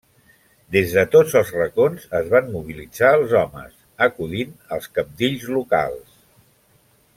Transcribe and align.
Des 0.75 0.93
de 0.93 1.01
tots 1.15 1.35
els 1.41 1.51
racons 1.57 2.07
es 2.21 2.31
van 2.31 2.49
mobilitzar 2.55 3.13
els 3.19 3.37
homes, 3.41 3.77
acudint 4.07 4.57
als 4.79 4.91
cabdills 4.99 5.47
locals. 5.59 6.21